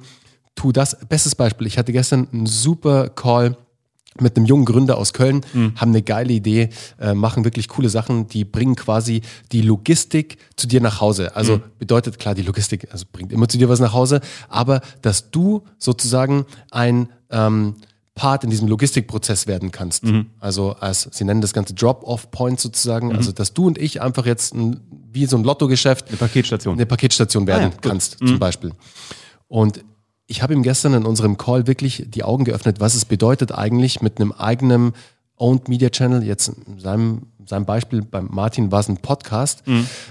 tu 0.56 0.71
das. 0.71 0.98
Bestes 1.07 1.36
Beispiel, 1.36 1.68
ich 1.68 1.77
hatte 1.77 1.92
gestern 1.94 2.27
einen 2.33 2.48
super 2.48 3.09
Call 3.09 3.56
mit 4.22 4.38
einem 4.38 4.46
jungen 4.46 4.66
Gründer 4.66 4.98
aus 4.98 5.14
Köln, 5.14 5.42
Mhm. 5.54 5.74
haben 5.75 5.92
eine 5.92 6.02
geile 6.02 6.34
Idee, 6.34 6.69
äh, 7.00 7.14
machen 7.14 7.44
wirklich 7.44 7.68
coole 7.68 7.90
Sachen, 7.90 8.28
die 8.28 8.46
bringen 8.46 8.75
quasi 8.75 9.22
die 9.52 9.62
Logistik 9.62 10.38
zu 10.56 10.68
dir 10.68 10.81
nach 10.81 11.02
Hause. 11.02 11.36
Also 11.36 11.58
Mhm. 11.58 11.62
bedeutet 11.80 12.19
klar, 12.19 12.36
die 12.36 12.42
Logistik 12.44 12.88
also 12.92 13.06
bringt 13.12 13.31
immer 13.31 13.48
zu 13.48 13.58
dir 13.58 13.69
was 13.69 13.80
nach 13.80 13.94
Hause, 13.94 14.22
aber 14.50 14.81
dass 15.02 15.31
du 15.31 15.64
sozusagen 15.78 16.46
ein 16.72 17.10
ähm, 17.30 17.75
Part 18.16 18.44
in 18.44 18.50
diesem 18.50 18.68
Logistikprozess 18.68 19.46
werden 19.46 19.72
kannst. 19.72 20.04
Mhm. 20.06 20.28
Also 20.40 20.72
als, 20.80 21.08
sie 21.12 21.24
nennen 21.24 21.42
das 21.42 21.54
Ganze 21.54 21.75
Drop-off-Point 21.75 22.60
sozusagen, 22.60 23.16
also 23.16 23.31
dass 23.31 23.54
du 23.54 23.68
und 23.68 23.78
ich 23.78 24.02
einfach 24.02 24.25
jetzt 24.25 24.56
ein, 24.56 24.80
wie 25.12 25.28
so 25.28 25.38
ein 25.38 25.44
Lottogeschäft 25.44 26.08
Eine 26.08 26.18
Paketstation. 26.18 26.74
eine 26.74 26.88
Paketstation 26.88 27.46
werden 27.46 27.66
Ah 27.72 27.75
ja, 27.75 27.90
kannst, 27.90 28.18
zum 28.18 28.40
Beispiel. 28.40 28.72
Und 29.48 29.84
ich 30.27 30.41
habe 30.41 30.53
ihm 30.53 30.62
gestern 30.62 30.94
in 30.94 31.06
unserem 31.06 31.38
Call 31.38 31.68
wirklich 31.68 32.06
die 32.07 32.24
Augen 32.24 32.44
geöffnet, 32.44 32.79
was 32.79 32.95
es 32.95 33.06
bedeutet 33.06 33.51
eigentlich 33.53 34.01
mit 34.01 34.19
einem 34.19 34.33
eigenen 34.33 34.94
Owned 35.38 35.69
Media 35.69 35.89
Channel, 35.89 36.24
jetzt 36.24 36.50
in 36.50 36.79
seinem, 36.79 37.27
seinem 37.45 37.65
Beispiel 37.65 38.01
beim 38.01 38.27
Martin 38.31 38.71
war 38.71 38.81
es 38.81 38.89
ein 38.89 38.97
Podcast, 38.97 39.63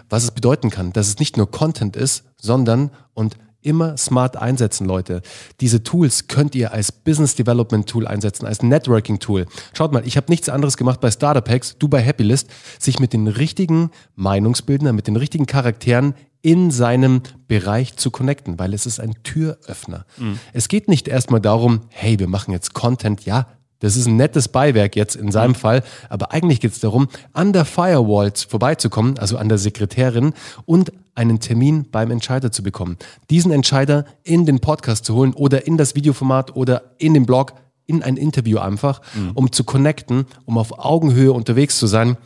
was 0.09 0.25
es 0.25 0.31
bedeuten 0.31 0.71
kann, 0.71 0.93
dass 0.93 1.09
es 1.09 1.19
nicht 1.19 1.37
nur 1.37 1.51
Content 1.51 1.97
ist, 1.97 2.25
sondern 2.41 2.91
und 3.13 3.37
immer 3.67 3.97
smart 3.97 4.37
einsetzen, 4.37 4.87
Leute. 4.87 5.23
Diese 5.61 5.83
Tools 5.83 6.29
könnt 6.29 6.55
ihr 6.55 6.73
als 6.73 6.93
Business 6.93 7.35
Development 7.35 7.87
Tool 7.89 8.07
einsetzen, 8.07 8.47
als 8.47 8.63
Networking 8.63 9.19
Tool. 9.19 9.47
Schaut 9.73 9.93
mal, 9.93 10.07
ich 10.07 10.17
habe 10.17 10.31
nichts 10.31 10.49
anderes 10.49 10.77
gemacht 10.77 11.01
bei 11.01 11.11
Startup 11.11 11.47
Hacks, 11.49 11.77
du 11.77 11.89
bei 11.89 12.03
Happylist, 12.03 12.49
sich 12.79 13.01
mit 13.01 13.13
den 13.13 13.27
richtigen 13.27 13.91
Meinungsbildnern, 14.15 14.95
mit 14.95 15.09
den 15.09 15.17
richtigen 15.17 15.47
Charakteren 15.47 16.15
in 16.47 16.71
seinem 16.71 17.23
Bereich 17.49 17.97
zu 17.97 18.13
connecten, 18.13 18.57
weil 18.57 18.73
es 18.73 18.87
ist 18.87 19.01
ein 19.01 19.15
Türöffner. 19.25 20.07
Es 20.53 20.69
geht 20.69 20.87
nicht 20.87 21.09
erstmal 21.09 21.41
darum, 21.41 21.81
hey, 21.89 22.21
wir 22.21 22.29
machen 22.29 22.53
jetzt 22.53 22.73
Content, 22.73 23.25
ja, 23.25 23.49
das 23.81 23.97
ist 23.97 24.07
ein 24.07 24.17
nettes 24.17 24.47
Beiwerk 24.47 24.95
jetzt 24.95 25.17
in 25.17 25.33
seinem 25.33 25.57
Fall, 25.57 25.83
aber 26.09 26.31
eigentlich 26.31 26.61
geht 26.61 26.71
es 26.71 26.79
darum, 26.79 27.09
an 27.33 27.53
der 27.53 27.65
Firewall 27.65 28.33
vorbeizukommen, 28.49 29.19
also 29.19 29.39
an 29.39 29.49
der 29.49 29.59
Sekretärin 29.59 30.35
und 30.67 30.93
einen 31.17 31.41
Termin 31.41 31.91
beim 31.91 32.13
Entscheider 32.13 32.53
zu 32.53 32.63
bekommen. 32.63 32.97
Diesen 33.29 33.51
Entscheider 33.51 34.05
in 34.23 34.47
den 34.47 34.61
Podcast 34.61 35.05
zu 35.05 35.17
holen 35.17 35.35
oder 35.35 35.67
in 35.67 35.77
das 35.77 35.97
Videoformat 35.97 36.55
oder 36.55 36.93
in 36.99 37.13
den 37.13 37.27
Blog, 37.27 37.55
in 37.87 38.05
ein 38.05 38.17
Interview 38.17 38.59
einfach, 38.59 39.01
um 39.35 39.51
zu 39.51 39.65
connecten, 39.65 40.27
um 40.45 40.59
auf 40.59 40.79
Augenhöhe 40.79 41.33
unterwegs 41.33 41.77
zu 41.77 41.89
sein 41.89 42.17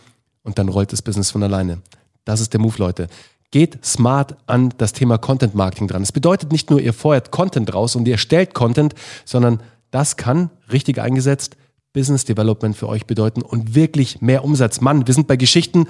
und 0.43 0.59
dann 0.59 0.69
rollt 0.69 0.93
das 0.93 1.00
Business 1.00 1.31
von 1.31 1.43
alleine. 1.43 1.79
Das 2.27 2.43
ist 2.43 2.53
der 2.53 2.61
Move, 2.61 2.75
Leute. 2.77 3.09
Geht 3.50 3.85
smart 3.85 4.37
an 4.47 4.73
das 4.78 4.92
Thema 4.92 5.19
Content 5.19 5.54
Marketing 5.54 5.88
dran. 5.88 6.02
Es 6.02 6.12
bedeutet 6.12 6.52
nicht 6.52 6.71
nur, 6.71 6.80
ihr 6.80 6.92
feuert 6.92 7.30
Content 7.30 7.75
raus 7.75 7.97
und 7.97 8.07
ihr 8.07 8.14
erstellt 8.14 8.54
Content, 8.54 8.95
sondern 9.25 9.61
das 9.90 10.16
kann 10.16 10.50
richtig 10.71 11.00
eingesetzt 11.00 11.57
Business 11.92 12.25
Development 12.25 12.76
für 12.76 12.88
euch 12.88 13.07
bedeuten 13.07 13.42
und 13.42 13.75
wirklich 13.75 14.21
mehr 14.21 14.45
Umsatz. 14.45 14.80
Mann, 14.80 15.07
wir 15.07 15.14
sind 15.14 15.26
bei 15.26 15.37
Geschichten, 15.37 15.87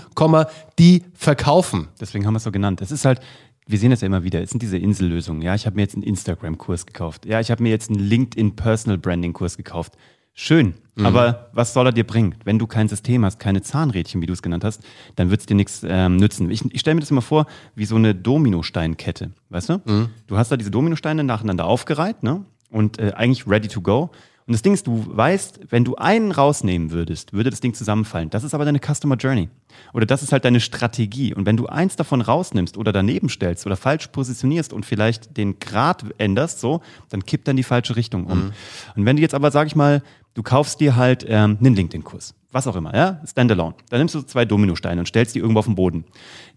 die 0.79 1.05
verkaufen. 1.13 1.89
Deswegen 2.01 2.27
haben 2.27 2.33
wir 2.33 2.39
es 2.39 2.45
so 2.45 2.53
genannt. 2.53 2.81
Es 2.81 2.91
ist 2.91 3.05
halt, 3.05 3.21
wir 3.67 3.79
sehen 3.79 3.91
das 3.91 4.01
ja 4.01 4.07
immer 4.07 4.25
wieder, 4.25 4.43
es 4.43 4.51
sind 4.51 4.63
diese 4.63 4.79
Insellösungen. 4.79 5.43
Ja, 5.43 5.55
ich 5.55 5.67
habe 5.67 5.77
mir 5.77 5.83
jetzt 5.83 5.95
einen 5.95 6.03
Instagram-Kurs 6.03 6.87
gekauft. 6.87 7.27
Ja, 7.27 7.41
ich 7.41 7.51
habe 7.51 7.63
mir 7.63 7.69
jetzt 7.69 7.91
einen 7.91 8.01
LinkedIn 8.01 8.57
Personal 8.57 8.97
Branding-Kurs 8.97 9.59
gekauft. 9.59 9.93
Schön, 10.35 10.75
mhm. 10.95 11.07
aber 11.07 11.51
was 11.53 11.73
soll 11.75 11.87
er 11.87 11.93
dir 11.93 12.05
bringen? 12.05 12.35
Wenn 12.45 12.59
du 12.59 12.67
kein 12.67 12.89
System 12.89 13.25
hast, 13.25 13.39
keine 13.39 13.63
Zahnrädchen, 13.63 14.23
wie 14.23 14.27
du 14.27 14.33
es 14.33 14.43
genannt 14.43 14.65
hast, 14.65 14.83
dann 15.17 15.31
wird 15.31 15.41
es 15.41 15.47
dir 15.47 15.55
nichts 15.55 15.85
ähm, 15.87 16.17
nützen. 16.17 16.51
Ich, 16.51 16.65
ich 16.73 16.81
stelle 16.81 16.95
mir 16.95 17.01
das 17.01 17.11
immer 17.11 17.23
vor 17.23 17.47
wie 17.75 17.85
so 17.85 17.97
eine 17.97 18.15
Dominosteinkette, 18.15 19.33
weißt 19.51 19.69
du? 19.69 19.81
Mhm. 19.85 20.09
Du 20.27 20.37
hast 20.37 20.51
da 20.51 20.57
diese 20.57 20.71
Dominosteine 20.71 21.25
nacheinander 21.25 21.67
aufgereiht 21.67 22.23
ne? 22.23 22.45
und 22.71 22.99
äh, 22.99 23.13
eigentlich 23.15 23.47
ready 23.47 23.69
to 23.69 23.81
go. 23.81 24.11
Und 24.51 24.55
das 24.55 24.63
Ding 24.63 24.73
ist, 24.73 24.89
du 24.89 25.05
weißt, 25.07 25.61
wenn 25.69 25.85
du 25.85 25.95
einen 25.95 26.33
rausnehmen 26.33 26.91
würdest, 26.91 27.33
würde 27.33 27.51
das 27.51 27.61
Ding 27.61 27.73
zusammenfallen. 27.73 28.31
Das 28.31 28.43
ist 28.43 28.53
aber 28.53 28.65
deine 28.65 28.81
Customer 28.81 29.15
Journey. 29.15 29.49
Oder 29.93 30.07
das 30.07 30.25
ist 30.25 30.33
halt 30.33 30.45
deine 30.45 30.59
Strategie. 30.59 31.33
Und 31.33 31.47
wenn 31.47 31.57
du 31.57 31.67
eins 31.67 31.95
davon 31.95 32.21
rausnimmst 32.21 32.77
oder 32.77 32.93
daneben 32.93 33.29
stellst 33.29 33.65
oder 33.65 33.77
falsch 33.77 34.09
positionierst 34.09 34.73
und 34.73 34.85
vielleicht 34.85 35.37
den 35.37 35.61
Grad 35.61 36.05
änderst, 36.19 36.59
so, 36.59 36.81
dann 37.11 37.25
kippt 37.25 37.47
dann 37.47 37.57
die 37.57 37.63
falsche 37.63 37.95
Richtung 37.95 38.27
um. 38.27 38.39
Mhm. 38.39 38.53
Und 38.97 39.07
wenn 39.07 39.15
du 39.15 39.23
jetzt 39.23 39.35
aber, 39.35 39.53
sag 39.53 39.69
ich 39.69 39.77
mal, 39.77 40.03
du 40.41 40.45
kaufst 40.45 40.81
dir 40.81 40.97
halt 40.97 41.27
ähm, 41.29 41.59
einen 41.61 41.75
LinkedIn-Kurs, 41.75 42.35
was 42.53 42.67
auch 42.67 42.77
immer, 42.77 42.95
ja, 42.95 43.21
Standalone. 43.27 43.75
Dann 43.91 44.01
nimmst 44.01 44.15
du 44.15 44.23
zwei 44.23 44.45
Dominosteine 44.45 45.01
und 45.01 45.07
stellst 45.07 45.35
die 45.35 45.39
irgendwo 45.39 45.61
auf 45.61 45.67
den 45.67 45.75
Boden. 45.77 46.05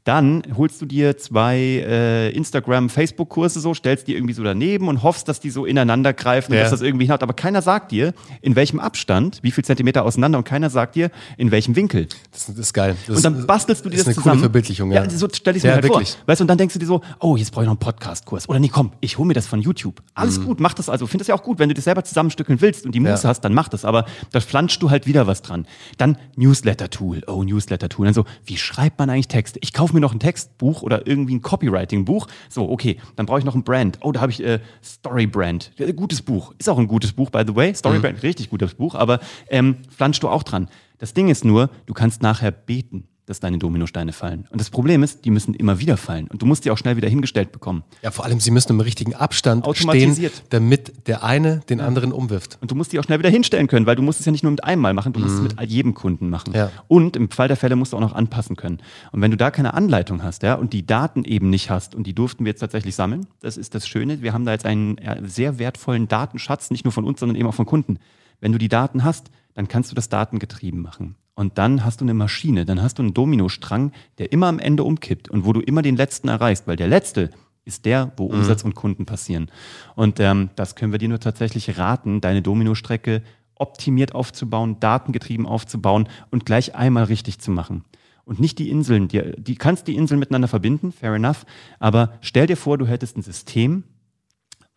Dann 0.04 0.44
holst 0.58 0.82
du 0.82 0.86
dir 0.86 1.18
zwei 1.18 1.56
äh, 1.58 2.30
Instagram, 2.32 2.90
Facebook-Kurse 2.90 3.62
so, 3.62 3.74
stellst 3.74 4.08
die 4.08 4.16
irgendwie 4.16 4.34
so 4.34 4.44
daneben 4.44 4.90
und 4.90 5.02
hoffst, 5.02 5.30
dass 5.30 5.40
die 5.40 5.50
so 5.50 5.66
ineinander 5.66 6.12
greifen 6.12 6.52
ja. 6.52 6.60
und 6.60 6.64
dass 6.64 6.72
das 6.72 6.82
irgendwie 6.82 7.06
hinhaut. 7.06 7.24
Aber 7.24 7.34
keiner 7.34 7.62
sagt 7.62 7.92
dir, 7.94 8.14
in 8.42 8.58
welchem 8.58 8.82
Abstand, 8.82 9.40
wie 9.44 9.52
viel 9.52 9.64
Zentimeter 9.64 10.04
auseinander 10.04 10.40
und 10.40 10.44
keiner 10.44 10.70
sagt 10.70 10.96
dir, 10.96 11.10
in 11.38 11.52
welchem 11.52 11.78
Winkel. 11.78 12.08
Das, 12.32 12.48
das 12.48 12.58
ist 12.58 12.74
geil. 12.74 12.98
Das 13.08 13.18
und 13.18 13.24
dann 13.24 13.48
bastelst 13.48 13.86
du 13.86 13.90
dir 13.90 13.96
das, 13.96 14.06
das 14.06 14.12
ist 14.12 14.18
eine 14.18 14.24
zusammen. 14.24 14.40
Coole 14.40 14.44
Verbildlichung, 14.44 14.92
ja. 14.92 15.04
ja 15.06 15.10
so 15.10 15.30
stell 15.32 15.56
ich 15.56 15.64
mir 15.64 15.70
ja, 15.70 15.76
halt 15.76 15.84
wirklich. 15.86 16.12
vor. 16.12 16.28
Weißt 16.28 16.42
du, 16.42 16.44
und 16.44 16.48
dann 16.50 16.58
denkst 16.58 16.74
du 16.74 16.80
dir 16.80 16.86
so, 16.86 17.02
oh, 17.22 17.38
jetzt 17.38 17.52
brauche 17.52 17.64
ich 17.64 17.68
noch 17.68 17.74
einen 17.74 17.80
Podcast-Kurs. 17.80 18.50
Oder 18.50 18.60
nee, 18.60 18.68
komm, 18.68 18.92
ich 19.00 19.18
hole 19.18 19.28
mir 19.28 19.36
das 19.36 19.48
von 19.48 19.62
YouTube. 19.62 20.02
Alles 20.16 20.38
mhm. 20.38 20.46
gut, 20.46 20.60
mach 20.60 20.74
das 20.74 20.90
also. 20.90 21.08
Find 21.08 21.22
das 21.22 21.28
ja 21.28 21.36
auch 21.36 21.44
gut. 21.44 21.60
Wenn 21.60 21.70
du 21.70 21.76
das 21.76 21.86
selber 21.86 22.04
zusammenstückeln 22.04 22.60
willst 22.60 22.86
und 22.86 22.94
die 22.94 23.00
Muße 23.00 23.26
hast, 23.26 23.40
dann 23.42 23.54
mach 23.54 23.70
das. 23.70 23.86
Aber 23.86 24.04
da 24.34 24.42
flanscht 24.42 24.82
du 24.82 24.90
halt 24.90 25.08
wieder 25.08 25.28
was 25.28 25.42
dran. 25.42 25.66
Dann 25.98 26.18
Newsletter-Tool. 26.36 27.24
Oh, 27.28 27.44
Newsletter-Tool. 27.44 28.06
Dann 28.06 28.14
so, 28.14 28.26
wie 28.46 28.58
schreibt 28.58 29.00
man 29.00 29.10
eigentlich 29.10 29.28
Texte? 29.28 29.60
Ich 29.62 29.74
kaufe 29.74 29.94
mir 29.94 30.00
noch 30.00 30.14
ein 30.14 30.20
Textbuch 30.20 30.82
oder 30.82 31.08
irgendwie 31.08 31.36
ein 31.36 31.42
Copywriting-Buch. 31.42 32.28
So, 32.50 32.70
okay, 32.70 32.98
dann 33.16 33.26
brauche 33.26 33.40
ich 33.40 33.46
noch 33.46 33.56
ein 33.56 33.64
Brand. 33.64 34.00
Oh, 34.02 34.12
da 34.12 34.22
habe 34.22 34.32
ich 34.32 34.44
äh, 34.44 34.60
Story-Brand. 34.84 35.72
Gutes 35.96 36.22
Buch. 36.22 36.54
Ist 36.58 36.70
auch 36.70 36.80
ein 36.80 36.88
gutes 36.88 37.14
Buch, 37.14 37.30
by 37.30 37.44
the 37.46 37.56
way. 37.56 37.74
Story-Brand, 37.74 38.18
mhm. 38.18 38.22
richtig 38.22 38.50
gutes 38.50 38.74
Buch. 38.76 38.96
Aber 38.96 39.20
ähm, 39.50 39.78
flanschst 39.90 40.24
du 40.24 40.30
auch 40.30 40.44
dran. 40.44 40.70
Das 40.98 41.14
Ding 41.14 41.30
ist 41.30 41.44
nur, 41.44 41.70
du 41.86 41.94
kannst 41.94 42.22
nachher 42.22 42.52
beten 42.52 43.08
dass 43.26 43.40
deine 43.40 43.58
Dominosteine 43.58 44.12
fallen. 44.12 44.48
Und 44.50 44.60
das 44.60 44.70
Problem 44.70 45.02
ist, 45.02 45.24
die 45.24 45.32
müssen 45.32 45.54
immer 45.54 45.80
wieder 45.80 45.96
fallen. 45.96 46.28
Und 46.28 46.42
du 46.42 46.46
musst 46.46 46.66
die 46.66 46.72
auch 46.72 46.78
schnell 46.78 46.98
wieder 46.98 47.08
hingestellt 47.08 47.52
bekommen. 47.52 47.84
Ja, 48.02 48.12
vor 48.12 48.26
allem, 48.26 48.40
sie 48.40 48.52
müssen 48.52 48.72
im 48.72 48.80
richtigen 48.82 49.16
Abstand 49.16 49.66
stehen, 49.78 50.30
damit 50.50 51.08
der 51.08 51.24
eine 51.24 51.62
den 51.70 51.80
ja. 51.80 51.86
anderen 51.86 52.12
umwirft. 52.12 52.58
Und 52.62 52.72
du 52.72 52.76
musst 52.76 52.92
die 52.92 53.00
auch 53.00 53.04
schnell 53.04 53.20
wieder 53.20 53.30
hinstellen 53.30 53.68
können, 53.68 53.86
weil 53.86 53.96
du 53.96 54.02
musst 54.02 54.20
es 54.20 54.26
ja 54.26 54.32
nicht 54.32 54.44
nur 54.44 54.52
mit 54.52 54.64
einmal 54.64 54.94
machen, 54.94 55.14
du 55.14 55.22
musst 55.22 55.40
mhm. 55.40 55.46
es 55.46 55.56
mit 55.56 55.70
jedem 55.70 55.94
Kunden 55.94 56.30
machen. 56.30 56.54
Ja. 56.54 56.72
Und 56.88 57.16
im 57.16 57.30
Fall 57.30 57.48
der 57.48 57.58
Fälle 57.58 57.76
musst 57.76 57.94
du 57.94 57.98
auch 57.98 58.02
noch 58.02 58.14
anpassen 58.14 58.56
können. 58.56 58.80
Und 59.12 59.22
wenn 59.22 59.32
du 59.32 59.38
da 59.38 59.52
keine 59.52 59.74
Anleitung 59.74 60.22
hast, 60.22 60.44
ja, 60.44 60.56
und 60.56 60.74
die 60.74 60.86
Daten 60.86 61.24
eben 61.24 61.50
nicht 61.50 61.70
hast, 61.70 61.96
und 61.96 62.06
die 62.06 62.14
durften 62.14 62.44
wir 62.44 62.52
jetzt 62.52 62.60
tatsächlich 62.60 62.96
sammeln, 62.96 63.28
das 63.40 63.58
ist 63.58 63.74
das 63.74 63.88
Schöne, 63.88 64.22
wir 64.22 64.34
haben 64.34 64.46
da 64.46 64.52
jetzt 64.52 64.66
einen 64.66 64.98
sehr 65.24 65.60
wertvollen 65.60 66.08
Datenschatz, 66.08 66.72
nicht 66.72 66.84
nur 66.84 66.92
von 66.92 67.06
uns, 67.06 67.20
sondern 67.20 67.38
eben 67.38 67.48
auch 67.48 67.54
von 67.54 67.66
Kunden. 67.66 68.00
Wenn 68.42 68.52
du 68.52 68.58
die 68.58 68.70
Daten 68.70 69.04
hast, 69.04 69.30
dann 69.54 69.68
kannst 69.68 69.92
du 69.92 69.96
das 69.96 70.10
datengetrieben 70.10 70.82
machen. 70.82 71.16
Und 71.36 71.58
dann 71.58 71.84
hast 71.84 72.02
du 72.02 72.06
eine 72.06 72.14
Maschine, 72.14 72.66
dann 72.66 72.82
hast 72.82 73.00
du 73.00 73.04
einen 73.04 73.14
Dominostrang, 73.14 73.92
der 74.20 74.32
immer 74.32 74.48
am 74.48 74.60
Ende 74.60 74.84
umkippt 74.84 75.30
und 75.30 75.46
wo 75.46 75.54
du 75.54 75.62
immer 75.62 75.82
den 75.82 75.96
letzten 75.96 76.28
erreichst, 76.28 76.68
weil 76.68 76.76
der 76.76 76.88
letzte 76.88 77.32
ist 77.66 77.86
der, 77.86 78.12
wo 78.18 78.28
mhm. 78.28 78.40
Umsatz 78.40 78.64
und 78.64 78.76
Kunden 78.76 79.06
passieren. 79.06 79.50
Und 79.96 80.20
ähm, 80.20 80.50
das 80.56 80.76
können 80.76 80.92
wir 80.92 81.00
dir 81.00 81.10
nur 81.10 81.20
tatsächlich 81.20 81.78
raten, 81.78 82.22
deine 82.22 82.42
Dominostrecke 82.42 83.24
optimiert 83.56 84.14
aufzubauen, 84.14 84.80
datengetrieben 84.80 85.46
aufzubauen 85.46 86.08
und 86.32 86.46
gleich 86.46 86.76
einmal 86.76 87.06
richtig 87.06 87.40
zu 87.40 87.52
machen. 87.52 87.84
Und 88.26 88.40
nicht 88.40 88.60
die 88.60 88.70
Inseln, 88.70 89.08
die, 89.08 89.22
die 89.38 89.56
kannst 89.56 89.88
die 89.88 89.96
Inseln 89.96 90.20
miteinander 90.20 90.48
verbinden, 90.48 90.92
fair 90.92 91.14
enough, 91.14 91.46
aber 91.80 92.14
stell 92.22 92.48
dir 92.48 92.58
vor, 92.58 92.78
du 92.78 92.86
hättest 92.86 93.18
ein 93.18 93.22
System, 93.22 93.84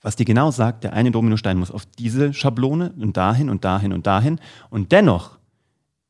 was 0.02 0.16
dir 0.16 0.24
genau 0.24 0.50
sagt, 0.50 0.84
der 0.84 0.92
eine 0.92 1.10
Dominostein 1.10 1.58
muss 1.58 1.70
auf 1.70 1.86
diese 1.86 2.32
Schablone 2.32 2.92
und 2.98 3.16
dahin 3.16 3.50
und 3.50 3.64
dahin 3.64 3.92
und 3.92 4.06
dahin 4.06 4.40
und 4.70 4.92
dennoch 4.92 5.38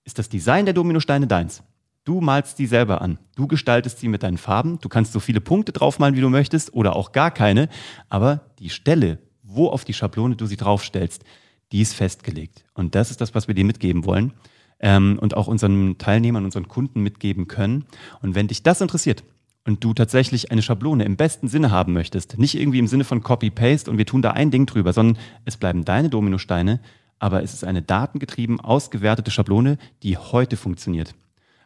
ist 0.06 0.18
das 0.18 0.30
Design 0.30 0.64
der 0.64 0.72
Dominosteine 0.72 1.26
deins. 1.26 1.62
Du 2.04 2.20
malst 2.20 2.58
die 2.60 2.66
selber 2.66 3.02
an. 3.02 3.18
Du 3.34 3.48
gestaltest 3.48 3.98
sie 3.98 4.08
mit 4.08 4.22
deinen 4.22 4.38
Farben. 4.38 4.78
Du 4.80 4.88
kannst 4.88 5.12
so 5.12 5.20
viele 5.20 5.40
Punkte 5.40 5.72
draufmalen, 5.72 6.14
wie 6.14 6.20
du 6.20 6.30
möchtest, 6.30 6.72
oder 6.72 6.94
auch 6.94 7.10
gar 7.10 7.32
keine. 7.32 7.68
Aber 8.08 8.42
die 8.60 8.70
Stelle, 8.70 9.18
wo 9.42 9.68
auf 9.68 9.84
die 9.84 9.92
Schablone 9.92 10.36
du 10.36 10.46
sie 10.46 10.56
draufstellst, 10.56 11.24
die 11.72 11.82
ist 11.82 11.94
festgelegt. 11.94 12.64
Und 12.74 12.94
das 12.94 13.10
ist 13.10 13.20
das, 13.20 13.34
was 13.34 13.48
wir 13.48 13.56
dir 13.56 13.64
mitgeben 13.64 14.04
wollen 14.04 14.32
ähm, 14.78 15.18
und 15.20 15.36
auch 15.36 15.48
unseren 15.48 15.98
Teilnehmern, 15.98 16.44
unseren 16.44 16.68
Kunden 16.68 17.02
mitgeben 17.02 17.48
können. 17.48 17.86
Und 18.22 18.36
wenn 18.36 18.46
dich 18.46 18.62
das 18.62 18.80
interessiert 18.80 19.24
und 19.64 19.82
du 19.82 19.92
tatsächlich 19.92 20.52
eine 20.52 20.62
Schablone 20.62 21.04
im 21.04 21.16
besten 21.16 21.48
Sinne 21.48 21.72
haben 21.72 21.92
möchtest, 21.92 22.38
nicht 22.38 22.54
irgendwie 22.54 22.78
im 22.78 22.86
Sinne 22.86 23.02
von 23.02 23.24
Copy-Paste 23.24 23.90
und 23.90 23.98
wir 23.98 24.06
tun 24.06 24.22
da 24.22 24.30
ein 24.30 24.52
Ding 24.52 24.66
drüber, 24.66 24.92
sondern 24.92 25.20
es 25.44 25.56
bleiben 25.56 25.84
deine 25.84 26.08
Dominosteine 26.08 26.80
aber 27.18 27.42
es 27.42 27.54
ist 27.54 27.64
eine 27.64 27.82
datengetrieben 27.82 28.60
ausgewertete 28.60 29.30
Schablone, 29.30 29.78
die 30.02 30.16
heute 30.16 30.56
funktioniert. 30.56 31.14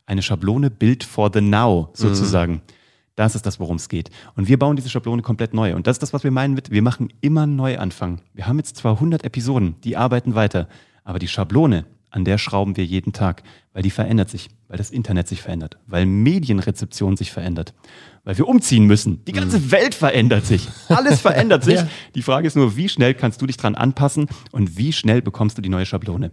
Eine 0.06 0.22
Schablone 0.22 0.70
built 0.70 1.04
for 1.04 1.30
the 1.32 1.40
now 1.40 1.90
sozusagen. 1.94 2.54
Mhm. 2.54 2.60
Das 3.16 3.34
ist 3.34 3.44
das, 3.44 3.60
worum 3.60 3.76
es 3.76 3.88
geht. 3.88 4.10
Und 4.34 4.48
wir 4.48 4.58
bauen 4.58 4.76
diese 4.76 4.88
Schablone 4.88 5.22
komplett 5.22 5.52
neu. 5.52 5.74
Und 5.74 5.86
das 5.86 5.96
ist 5.96 6.02
das, 6.02 6.12
was 6.12 6.24
wir 6.24 6.30
meinen 6.30 6.54
mit, 6.54 6.70
wir 6.70 6.82
machen 6.82 7.12
immer 7.20 7.42
einen 7.42 7.56
Neuanfang. 7.56 8.20
Wir 8.32 8.46
haben 8.46 8.58
jetzt 8.58 8.76
zwar 8.76 8.94
100 8.94 9.24
Episoden, 9.24 9.74
die 9.84 9.96
arbeiten 9.96 10.34
weiter, 10.34 10.68
aber 11.04 11.18
die 11.18 11.28
Schablone, 11.28 11.84
an 12.10 12.24
der 12.24 12.38
schrauben 12.38 12.76
wir 12.76 12.84
jeden 12.84 13.12
Tag, 13.12 13.42
weil 13.72 13.82
die 13.82 13.90
verändert 13.90 14.30
sich, 14.30 14.48
weil 14.68 14.78
das 14.78 14.90
Internet 14.90 15.28
sich 15.28 15.42
verändert, 15.42 15.78
weil 15.86 16.06
Medienrezeption 16.06 17.16
sich 17.16 17.30
verändert, 17.30 17.74
weil 18.24 18.36
wir 18.36 18.48
umziehen 18.48 18.86
müssen. 18.86 19.24
Die 19.24 19.32
ganze 19.32 19.58
mhm. 19.58 19.70
Welt 19.70 19.94
verändert 19.94 20.44
sich. 20.44 20.68
Alles 20.88 21.20
verändert 21.20 21.64
sich. 21.64 21.76
ja. 21.76 21.88
Die 22.14 22.22
Frage 22.22 22.46
ist 22.46 22.56
nur, 22.56 22.76
wie 22.76 22.88
schnell 22.88 23.14
kannst 23.14 23.40
du 23.40 23.46
dich 23.46 23.56
dran 23.56 23.74
anpassen 23.74 24.28
und 24.52 24.76
wie 24.76 24.92
schnell 24.92 25.22
bekommst 25.22 25.56
du 25.56 25.62
die 25.62 25.68
neue 25.68 25.86
Schablone? 25.86 26.32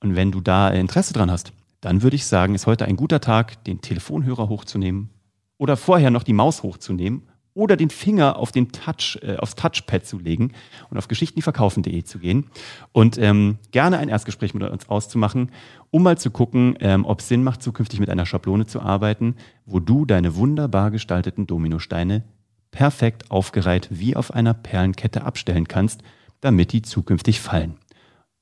Und 0.00 0.16
wenn 0.16 0.32
du 0.32 0.40
da 0.40 0.68
Interesse 0.68 1.14
dran 1.14 1.30
hast, 1.30 1.52
dann 1.80 2.02
würde 2.02 2.16
ich 2.16 2.26
sagen, 2.26 2.54
ist 2.54 2.66
heute 2.66 2.86
ein 2.86 2.96
guter 2.96 3.20
Tag, 3.20 3.64
den 3.64 3.80
Telefonhörer 3.80 4.48
hochzunehmen 4.48 5.10
oder 5.56 5.76
vorher 5.76 6.10
noch 6.10 6.22
die 6.22 6.32
Maus 6.32 6.62
hochzunehmen 6.62 7.22
oder 7.54 7.76
den 7.76 7.90
Finger 7.90 8.36
auf 8.36 8.52
den 8.52 8.72
Touch, 8.72 9.18
äh, 9.22 9.36
aufs 9.36 9.54
Touchpad 9.54 10.04
zu 10.04 10.18
legen 10.18 10.52
und 10.90 10.98
auf 10.98 11.08
geschichtendieverkaufen.de 11.08 12.02
zu 12.02 12.18
gehen 12.18 12.46
und 12.92 13.16
ähm, 13.16 13.58
gerne 13.70 13.98
ein 13.98 14.08
Erstgespräch 14.08 14.54
mit 14.54 14.68
uns 14.68 14.88
auszumachen, 14.88 15.50
um 15.90 16.02
mal 16.02 16.18
zu 16.18 16.30
gucken, 16.30 16.76
ähm, 16.80 17.04
ob 17.04 17.20
es 17.20 17.28
Sinn 17.28 17.44
macht, 17.44 17.62
zukünftig 17.62 18.00
mit 18.00 18.10
einer 18.10 18.26
Schablone 18.26 18.66
zu 18.66 18.80
arbeiten, 18.80 19.36
wo 19.64 19.78
du 19.78 20.04
deine 20.04 20.34
wunderbar 20.34 20.90
gestalteten 20.90 21.46
Dominosteine 21.46 22.24
perfekt 22.72 23.30
aufgereiht 23.30 23.88
wie 23.90 24.16
auf 24.16 24.34
einer 24.34 24.52
Perlenkette 24.52 25.22
abstellen 25.22 25.68
kannst, 25.68 26.02
damit 26.40 26.72
die 26.72 26.82
zukünftig 26.82 27.40
fallen. 27.40 27.76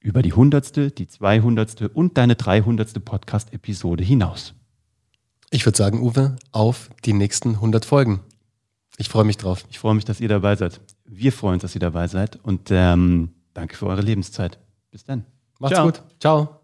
Über 0.01 0.23
die 0.23 0.33
hundertste, 0.33 0.91
die 0.91 1.07
zweihundertste 1.07 1.89
und 1.91 2.17
deine 2.17 2.35
dreihundertste 2.35 2.99
Podcast-Episode 2.99 4.03
hinaus. 4.03 4.55
Ich 5.51 5.67
würde 5.67 5.77
sagen, 5.77 6.01
Uwe, 6.01 6.37
auf 6.51 6.89
die 7.05 7.13
nächsten 7.13 7.51
100 7.51 7.85
Folgen. 7.85 8.21
Ich 8.99 9.09
freue 9.09 9.25
mich 9.25 9.37
drauf. 9.37 9.65
Ich 9.71 9.79
freue 9.79 9.95
mich, 9.95 10.05
dass 10.05 10.21
ihr 10.21 10.29
dabei 10.29 10.57
seid. 10.57 10.81
Wir 11.05 11.33
freuen 11.33 11.55
uns, 11.55 11.63
dass 11.63 11.75
ihr 11.75 11.81
dabei 11.81 12.09
seid. 12.09 12.39
Und 12.43 12.69
ähm, 12.71 13.31
danke 13.55 13.77
für 13.77 13.87
eure 13.87 14.03
Lebenszeit. 14.03 14.59
Bis 14.91 15.05
dann. 15.05 15.25
Macht's 15.59 15.77
Ciao. 15.77 15.87
gut. 15.87 16.03
Ciao. 16.21 16.62